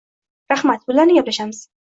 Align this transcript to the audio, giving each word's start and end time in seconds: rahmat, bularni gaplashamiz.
rahmat, 0.53 0.89
bularni 0.93 1.19
gaplashamiz. 1.19 1.63